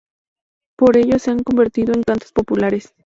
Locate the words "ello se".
0.97-1.29